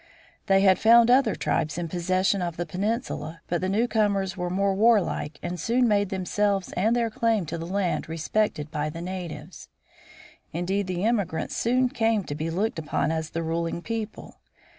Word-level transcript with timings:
They 0.47 0.61
had 0.61 0.79
found 0.79 1.11
other 1.11 1.35
tribes 1.35 1.77
in 1.77 1.87
possession 1.87 2.41
of 2.41 2.57
the 2.57 2.65
peninsula, 2.65 3.41
but 3.47 3.61
the 3.61 3.69
newcomers 3.69 4.35
were 4.35 4.49
more 4.49 4.73
warlike 4.73 5.37
and 5.43 5.59
soon 5.59 5.87
made 5.87 6.09
themselves 6.09 6.73
and 6.73 6.95
their 6.95 7.11
claim 7.11 7.45
to 7.45 7.57
the 7.59 7.67
land 7.67 8.09
respected 8.09 8.71
by 8.71 8.89
the 8.89 8.99
natives. 9.03 9.69
Indeed, 10.53 10.87
the 10.87 11.03
immigrants 11.05 11.55
soon 11.55 11.87
came 11.87 12.23
to 12.23 12.33
be 12.33 12.49
looked 12.49 12.79
upon 12.79 13.11
as 13.11 13.29
the 13.29 13.43
ruling 13.43 13.83
people. 13.83 14.39